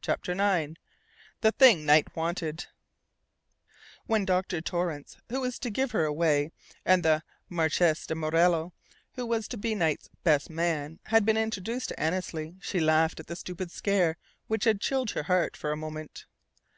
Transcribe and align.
CHAPTER 0.00 0.32
IX 0.32 0.72
THE 1.42 1.52
THING 1.52 1.84
KNIGHT 1.84 2.16
WANTED 2.16 2.64
When 4.06 4.24
Dr. 4.24 4.62
Torrance, 4.62 5.18
who 5.28 5.42
was 5.42 5.58
to 5.58 5.68
give 5.68 5.90
her 5.90 6.06
away, 6.06 6.50
and 6.82 7.02
the 7.02 7.22
Marchese 7.50 8.06
di 8.08 8.14
Morello, 8.14 8.72
who 9.16 9.26
was 9.26 9.46
to 9.48 9.58
be 9.58 9.74
Knight's 9.74 10.08
"best 10.24 10.48
man," 10.48 10.98
had 11.08 11.26
been 11.26 11.36
introduced 11.36 11.90
to 11.90 12.00
Annesley, 12.00 12.56
she 12.62 12.80
laughed 12.80 13.20
at 13.20 13.26
the 13.26 13.36
stupid 13.36 13.70
"scare" 13.70 14.16
which 14.46 14.64
had 14.64 14.80
chilled 14.80 15.10
her 15.10 15.24
heart 15.24 15.58
for 15.58 15.72
a 15.72 15.76
moment. 15.76 16.24